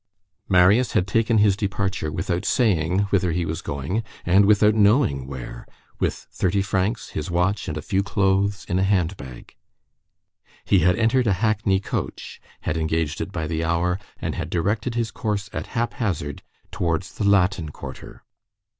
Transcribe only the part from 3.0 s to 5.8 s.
whither he was going, and without knowing where,